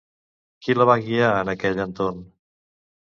Qui 0.67 0.75
la 0.79 0.87
va 0.91 0.95
guiar, 1.03 1.29
en 1.43 1.53
aquell 1.53 1.85
entorn? 1.85 2.25